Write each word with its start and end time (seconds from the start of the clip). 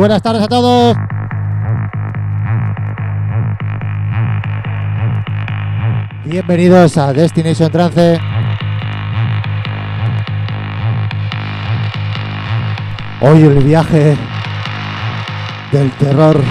Buenas 0.00 0.22
tardes 0.22 0.42
a 0.42 0.48
todos. 0.48 0.96
Bienvenidos 6.24 6.96
a 6.96 7.12
Destination 7.12 7.70
Trance. 7.70 8.18
Hoy 13.20 13.42
el 13.42 13.62
viaje 13.62 14.16
del 15.70 15.90
terror. 15.98 16.42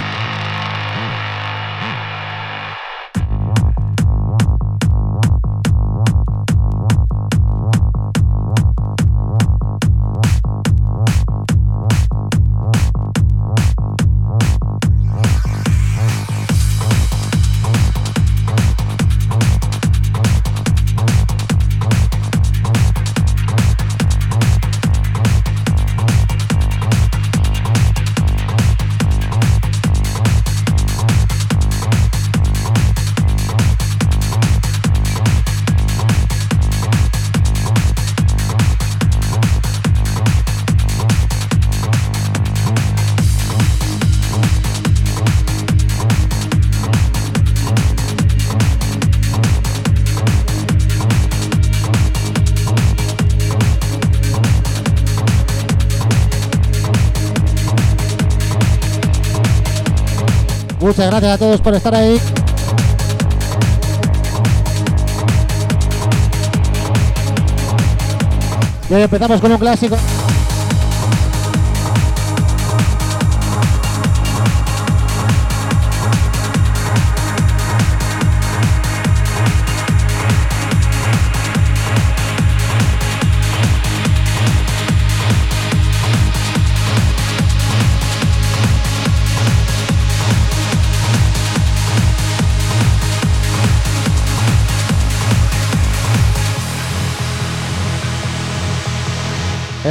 Muchas 61.00 61.12
gracias 61.12 61.34
a 61.34 61.38
todos 61.38 61.62
por 61.62 61.74
estar 61.74 61.96
ahí. 61.96 62.20
Y 68.90 68.94
hoy 68.94 69.02
empezamos 69.04 69.40
con 69.40 69.50
un 69.50 69.58
clásico. 69.60 69.98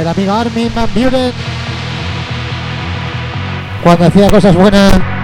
Amigo 0.09 0.33
Armin 0.33 0.71
Van 0.73 0.89
Buren 0.93 1.31
cuando 3.83 4.05
hacía 4.05 4.29
cosas 4.29 4.55
buenas. 4.55 5.18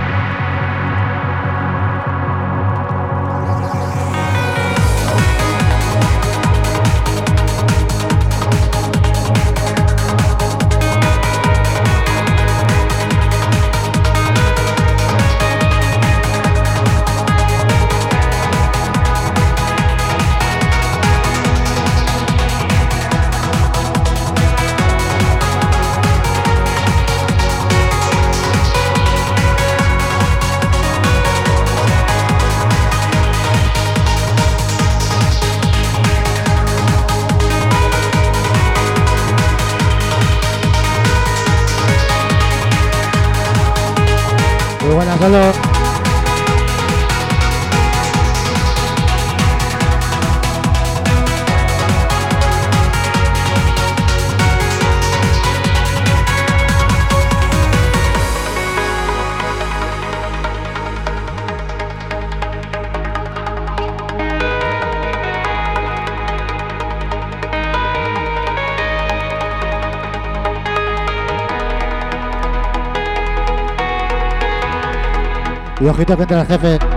Y 75.96 75.98
ojito 75.98 76.18
que 76.18 76.24
entra 76.24 76.42
el 76.42 76.48
jefe. 76.48 76.95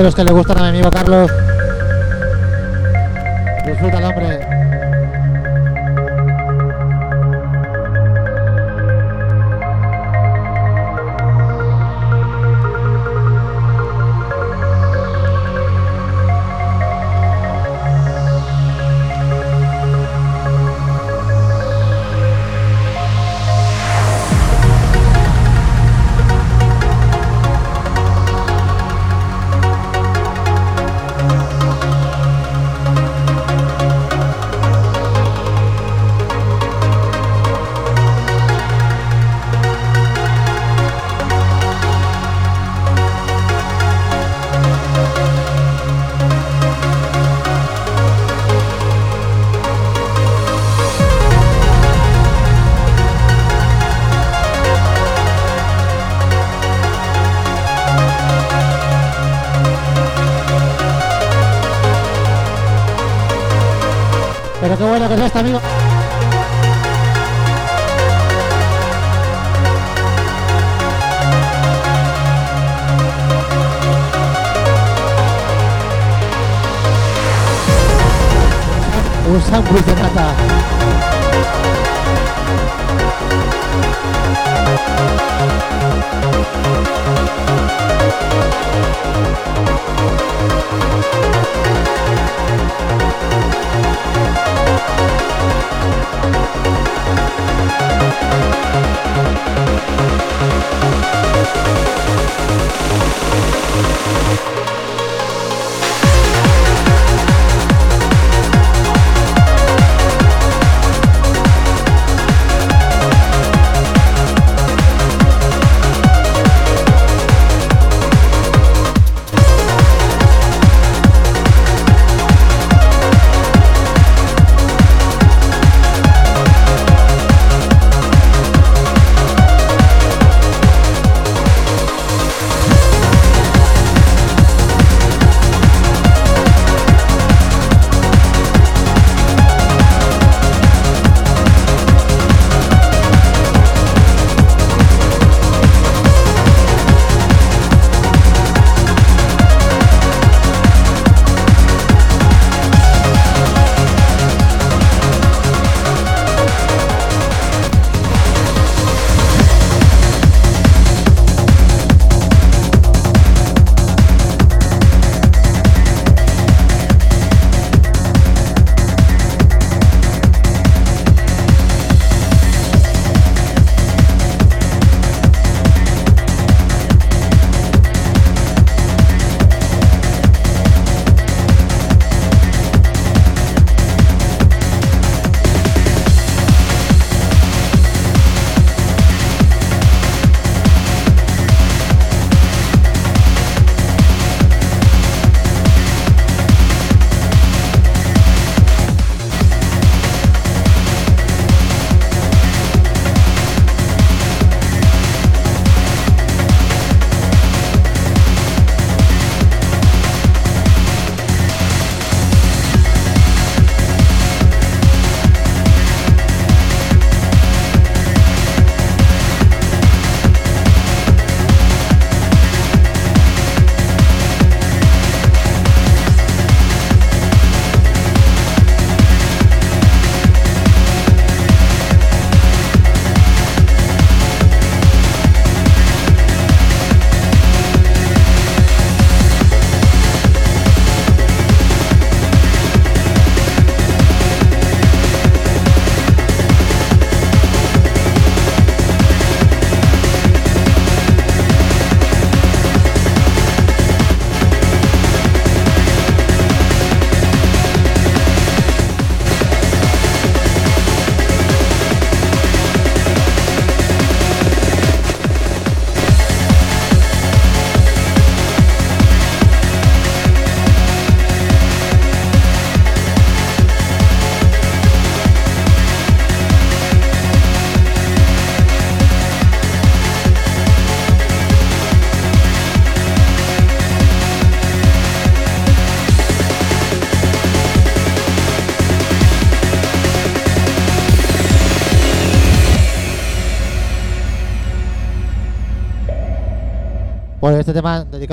De 0.00 0.04
los 0.04 0.14
que 0.14 0.24
le 0.24 0.32
gustan 0.32 0.56
a 0.56 0.62
mi 0.62 0.68
amigo 0.68 0.90
Carlos. 0.90 1.30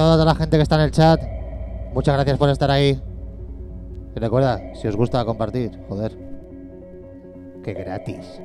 A 0.05 0.13
toda 0.13 0.25
la 0.25 0.35
gente 0.35 0.57
que 0.57 0.63
está 0.63 0.75
en 0.75 0.81
el 0.81 0.91
chat. 0.91 1.21
Muchas 1.93 2.15
gracias 2.15 2.37
por 2.37 2.49
estar 2.49 2.69
ahí. 2.69 3.01
Y 4.15 4.19
recuerda, 4.19 4.61
si 4.75 4.87
os 4.87 4.95
gusta 4.95 5.23
compartir, 5.25 5.71
joder, 5.89 6.17
que 7.63 7.73
gratis. 7.73 8.41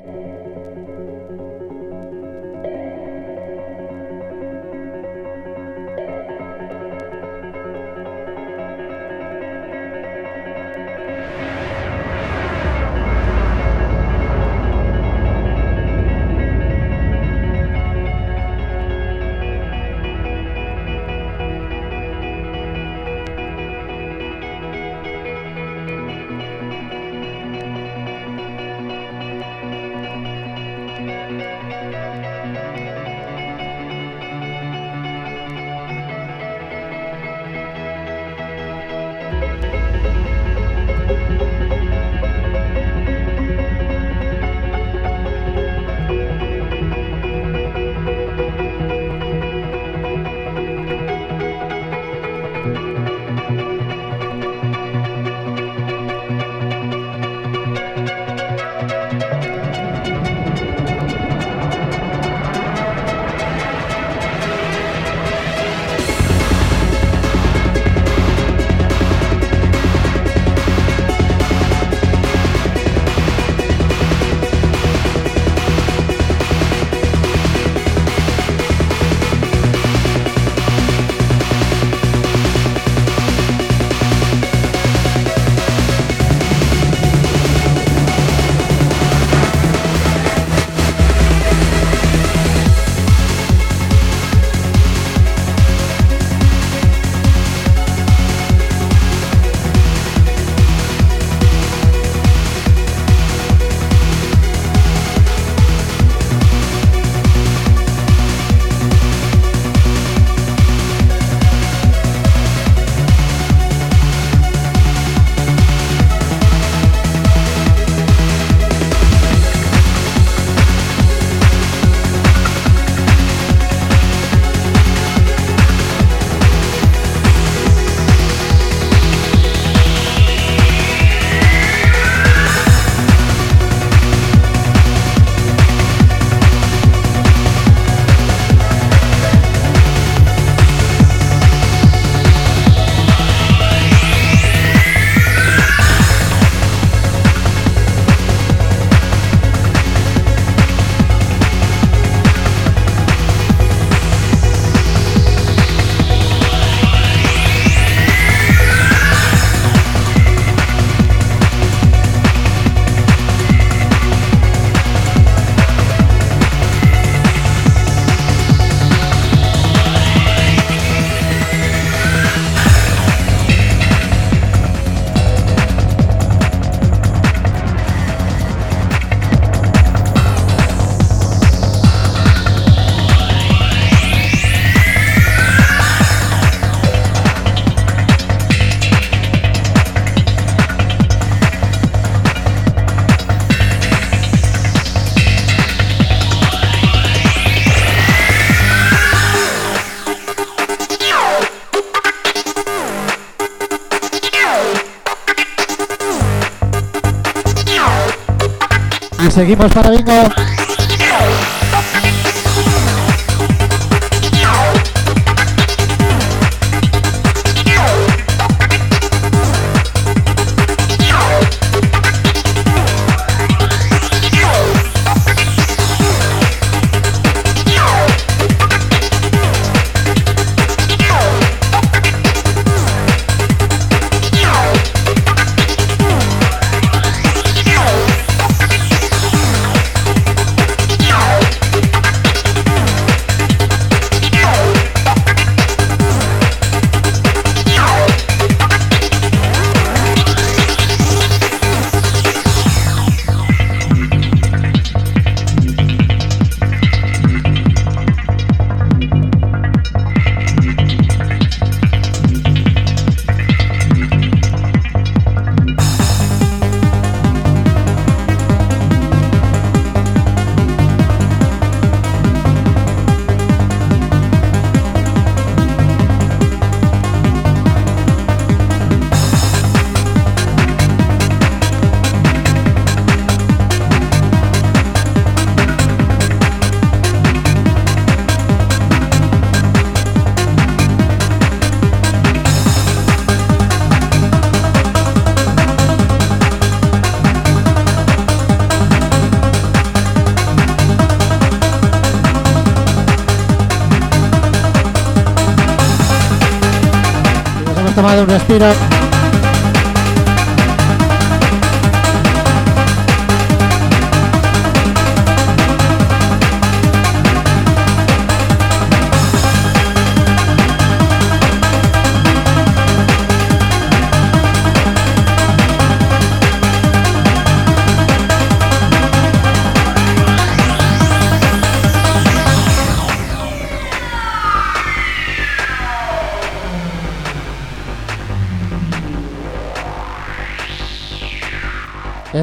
Seguimos 209.32 209.72
para 209.72 209.90
bingo. 209.90 210.41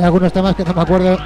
Algunos 0.09 0.33
temas 0.33 0.55
que 0.55 0.63
no 0.63 0.73
me 0.73 0.81
acuerdo 0.81 1.18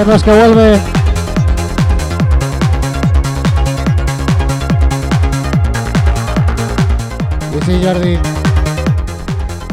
dejaremos 0.00 0.22
que 0.22 0.30
vuelve. 0.30 0.80
Y 7.54 7.64
sí, 7.64 7.80
Jordi. 7.84 8.18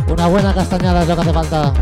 Una 0.08 0.28
buena 0.28 0.54
castañada 0.54 1.04
es 1.04 1.08
lo 1.08 1.16
que 1.16 1.22
hace 1.22 1.34
falta. 1.34 1.74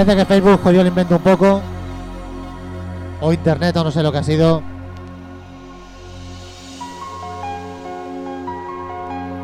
Parece 0.00 0.16
que 0.16 0.24
Facebook 0.24 0.60
jodió 0.62 0.80
el 0.80 0.86
invento 0.86 1.16
un 1.16 1.20
poco. 1.20 1.60
O 3.20 3.34
internet 3.34 3.76
o 3.76 3.84
no 3.84 3.90
sé 3.90 4.02
lo 4.02 4.10
que 4.10 4.16
ha 4.16 4.22
sido. 4.22 4.62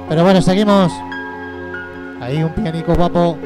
Pero 0.08 0.22
bueno, 0.22 0.40
seguimos. 0.40 0.90
Ahí 2.22 2.42
un 2.42 2.54
pianico 2.54 2.94
guapo. 2.94 3.36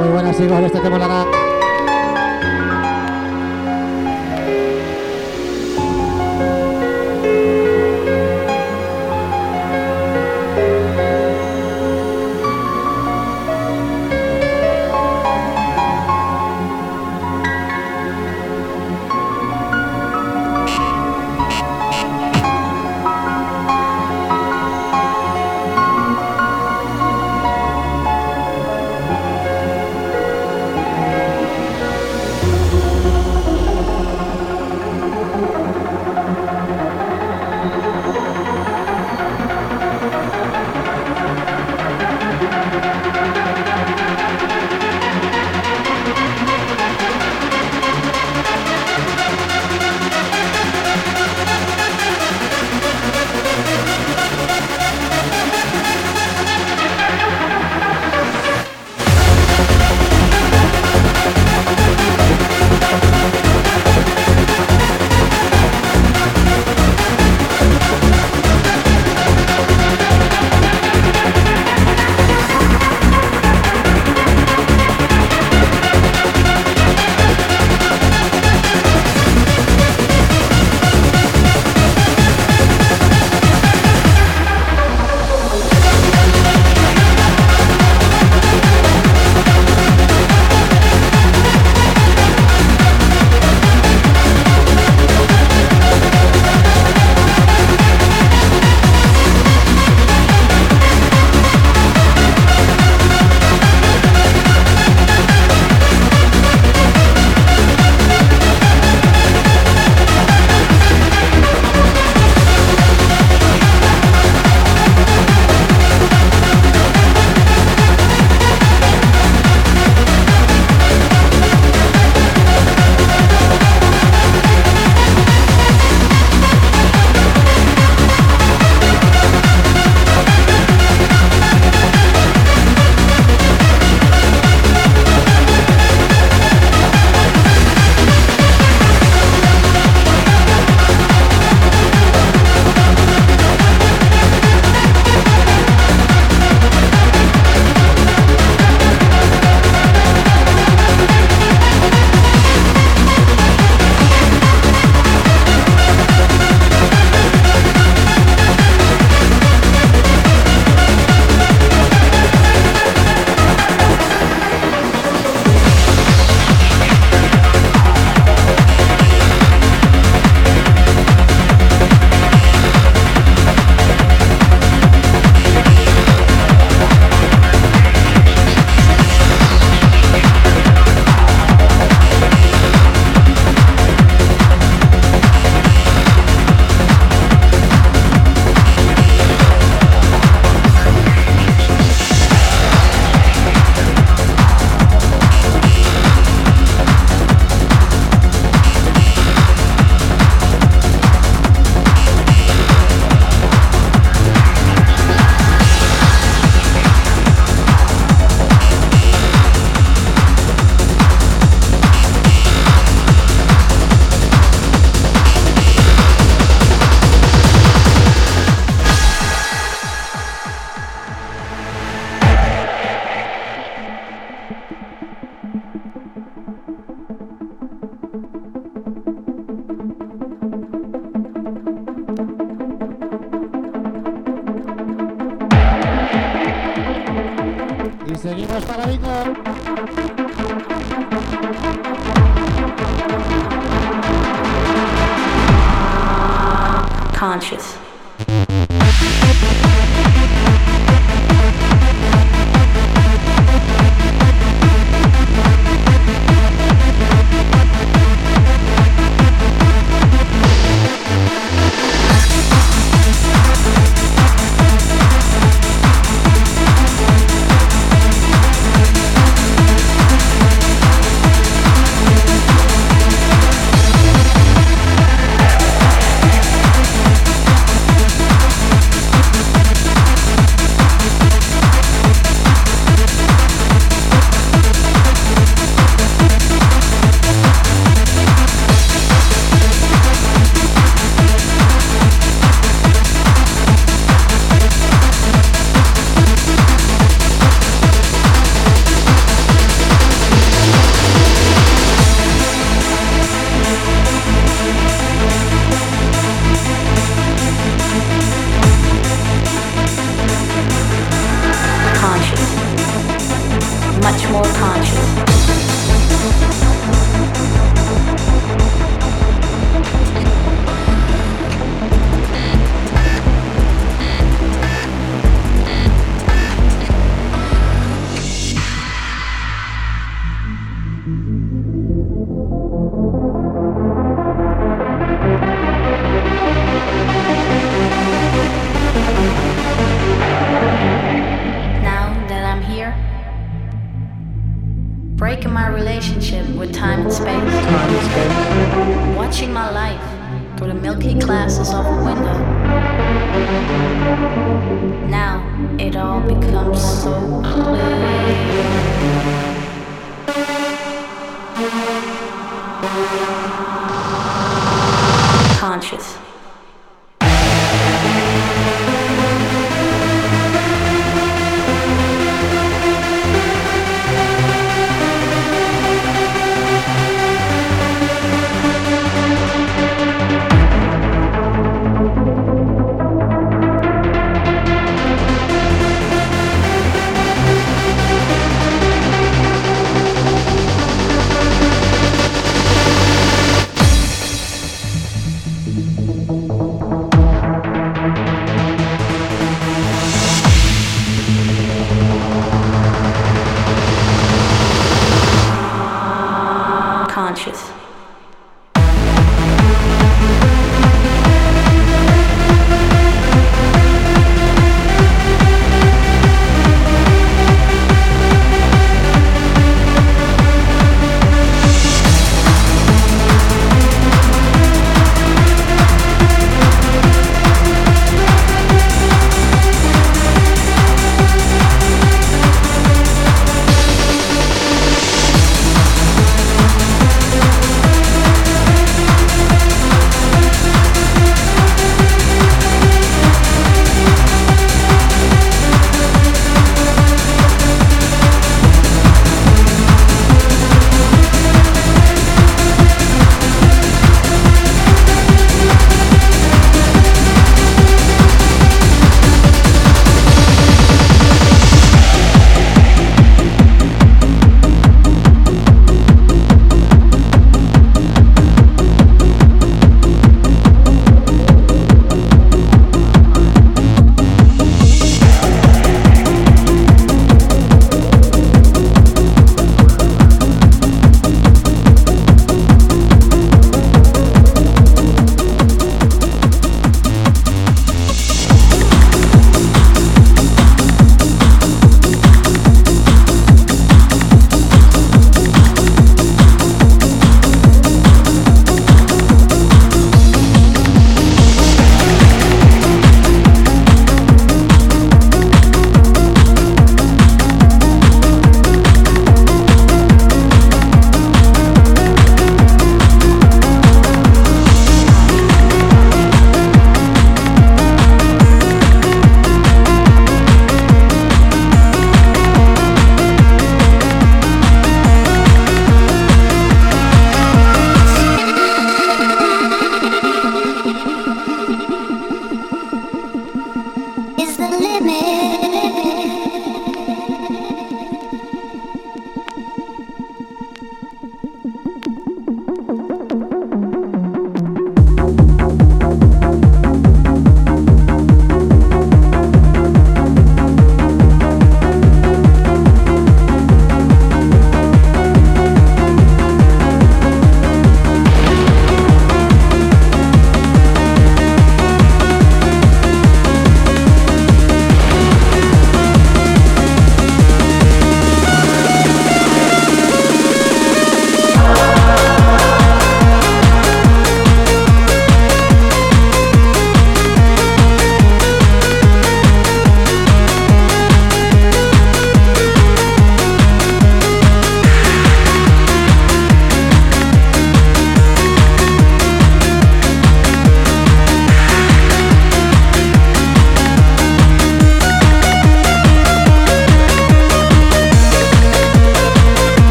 Muy 0.00 0.08
buenas, 0.08 0.38
chicos. 0.38 0.60
Este 0.62 0.80
te 0.80 0.88
molará. 0.88 1.31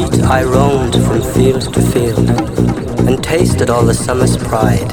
I 0.00 0.44
roamed 0.44 0.94
from 0.94 1.22
field 1.22 1.74
to 1.74 1.80
field, 1.80 2.30
and 3.08 3.22
tasted 3.22 3.68
all 3.68 3.84
the 3.84 3.92
summer's 3.92 4.36
pride, 4.36 4.88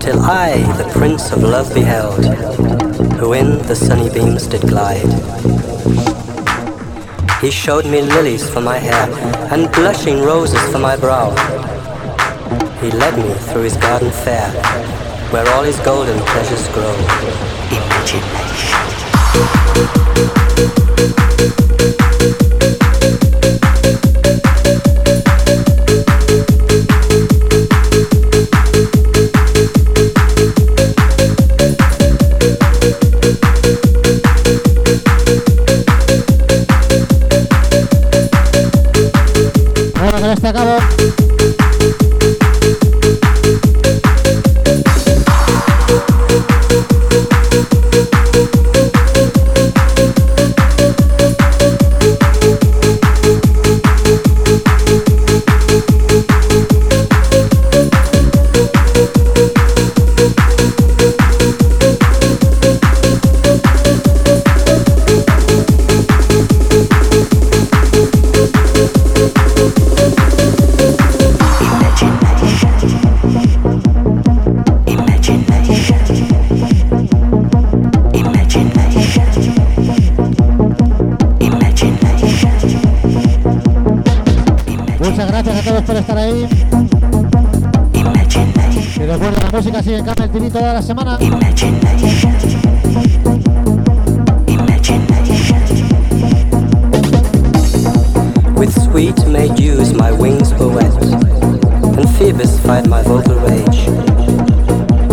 till 0.00 0.18
I 0.20 0.58
the 0.76 0.90
Prince 0.92 1.30
of 1.30 1.44
Love 1.44 1.72
beheld, 1.72 2.24
who 3.14 3.32
in 3.34 3.58
the 3.68 3.76
sunny 3.76 4.10
beams 4.10 4.48
did 4.48 4.62
glide. 4.62 5.06
He 7.40 7.52
showed 7.52 7.84
me 7.86 8.02
lilies 8.02 8.50
for 8.50 8.60
my 8.60 8.78
hair, 8.78 9.08
and 9.52 9.70
blushing 9.70 10.20
roses 10.20 10.60
for 10.72 10.80
my 10.80 10.96
brow. 10.96 11.30
He 12.80 12.90
led 12.90 13.16
me 13.16 13.34
through 13.34 13.62
his 13.62 13.76
garden 13.76 14.10
fair, 14.10 14.50
where 15.30 15.48
all 15.54 15.62
his 15.62 15.78
golden 15.80 16.18
pleasures 16.22 16.66
grow. 16.70 16.92
Bueno, 20.10 20.45
Y 89.16 89.18
recuerden, 89.18 89.44
la 89.44 89.50
música 89.50 89.82
sigue 89.82 89.96
en 89.96 90.04
TV 90.30 90.50
toda 90.50 90.74
la 90.74 90.82
semana. 90.82 91.16
With 98.56 98.74
sweet 98.84 99.26
made 99.26 99.58
use 99.58 99.94
my 99.94 100.12
wings 100.12 100.52
were 100.58 100.68
wet, 100.68 100.92
and 101.96 102.10
Phoebus 102.18 102.58
fired 102.60 102.88
my 102.88 103.02
vocal 103.04 103.36
rage. 103.36 103.88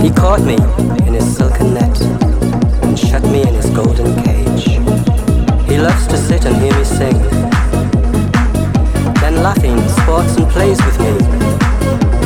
He 0.02 0.10
caught 0.10 0.42
me 0.42 0.58
in 1.08 1.14
his 1.14 1.38
silken 1.38 1.74
net, 1.74 2.02
and 2.82 3.00
shut 3.00 3.24
me 3.28 3.44
in 3.44 3.54
his 3.54 3.70
golden 3.70 4.22
cage. 4.24 4.80
He 5.70 5.78
loves 5.78 6.08
to 6.08 6.18
sit 6.18 6.44
and 6.44 6.58
hear 6.58 6.76
me 6.78 6.84
sing, 6.84 7.18
then 9.22 9.42
laughing 9.42 9.80
sports 9.88 10.36
and 10.36 10.50
plays 10.50 10.84
with 10.84 11.00
me, 11.00 11.63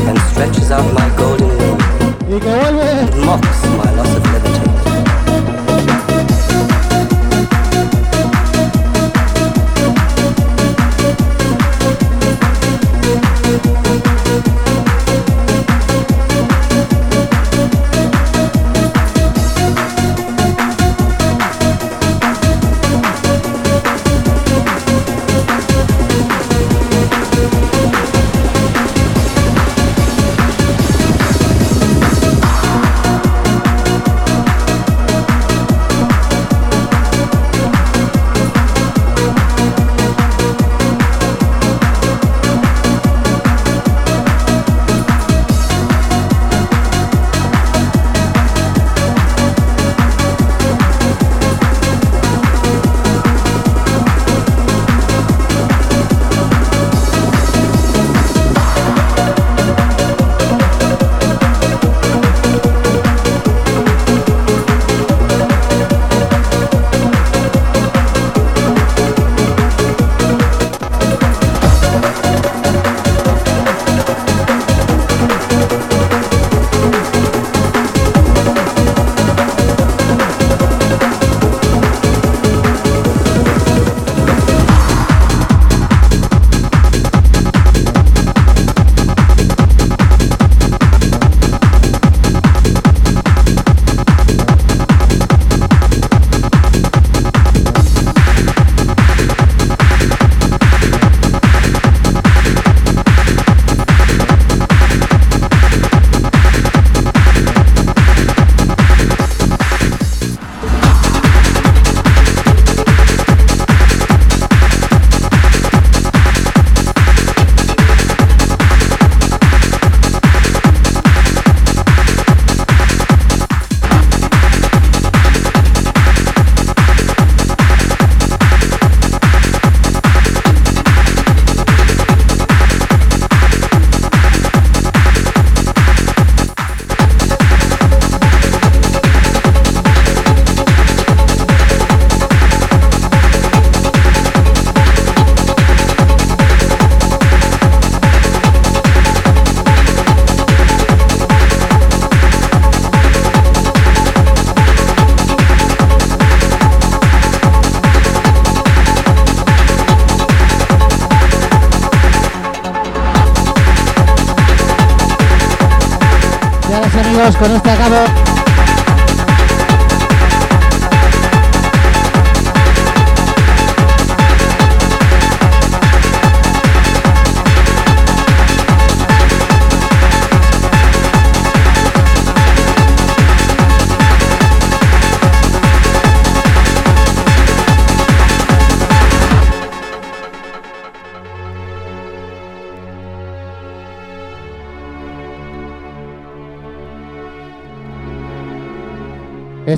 and 0.08 0.20
stretches 0.32 0.72
out 0.72 0.86
my 0.94 1.10
golden 1.18 1.50
wing, 1.58 1.78
Y 2.30 2.40
que 2.40 2.50
vuelve. 2.50 2.82
and 2.82 3.26
mocks 3.26 3.62
my 3.78 3.92
loss 3.92 4.16
of 4.16 4.24
liberty. 4.32 4.87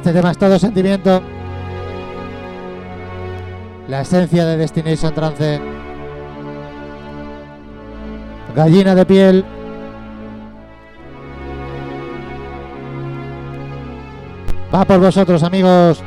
Este 0.10 0.22
tema 0.22 0.32
es 0.32 0.40
todo 0.40 0.58
sentimiento. 0.58 1.22
La 3.88 4.02
esencia 4.02 4.44
de 4.44 4.58
Destination 4.58 5.14
Trance. 5.14 5.62
Gallina 8.56 8.96
de 8.96 9.06
piel. 9.06 9.46
Va 14.74 14.84
por 14.84 15.00
vosotros, 15.00 15.44
amigos. 15.44 16.02